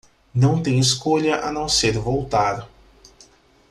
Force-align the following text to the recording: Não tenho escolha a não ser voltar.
Não 0.33 0.63
tenho 0.63 0.79
escolha 0.79 1.41
a 1.45 1.51
não 1.51 1.69
ser 1.69 1.95
voltar. 1.99 2.67